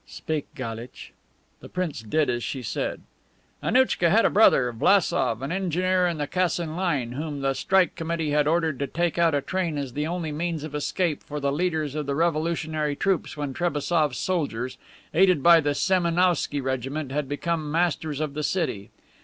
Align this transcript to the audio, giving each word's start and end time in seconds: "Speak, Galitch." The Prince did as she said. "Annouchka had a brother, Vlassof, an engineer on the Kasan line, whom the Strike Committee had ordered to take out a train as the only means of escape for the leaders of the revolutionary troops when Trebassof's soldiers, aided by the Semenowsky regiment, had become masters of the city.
"Speak, 0.07 0.47
Galitch." 0.55 1.13
The 1.59 1.69
Prince 1.69 2.01
did 2.01 2.27
as 2.27 2.43
she 2.43 2.63
said. 2.63 3.01
"Annouchka 3.61 4.09
had 4.09 4.25
a 4.25 4.31
brother, 4.31 4.73
Vlassof, 4.73 5.43
an 5.43 5.51
engineer 5.51 6.07
on 6.07 6.17
the 6.17 6.25
Kasan 6.25 6.75
line, 6.75 7.11
whom 7.11 7.41
the 7.41 7.53
Strike 7.53 7.93
Committee 7.93 8.31
had 8.31 8.47
ordered 8.47 8.79
to 8.79 8.87
take 8.87 9.19
out 9.19 9.35
a 9.35 9.41
train 9.41 9.77
as 9.77 9.93
the 9.93 10.07
only 10.07 10.31
means 10.31 10.63
of 10.63 10.73
escape 10.73 11.21
for 11.21 11.39
the 11.39 11.51
leaders 11.51 11.93
of 11.93 12.07
the 12.07 12.15
revolutionary 12.15 12.95
troops 12.95 13.37
when 13.37 13.53
Trebassof's 13.53 14.17
soldiers, 14.17 14.79
aided 15.13 15.43
by 15.43 15.59
the 15.59 15.75
Semenowsky 15.75 16.59
regiment, 16.61 17.11
had 17.11 17.29
become 17.29 17.69
masters 17.71 18.19
of 18.19 18.33
the 18.33 18.41
city. 18.41 18.89